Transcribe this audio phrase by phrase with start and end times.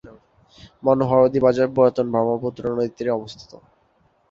[0.83, 3.51] মনোহরদী বাজার পুরাতন ব্রহ্মপুত্র নদীর তীরে অবস্থিত।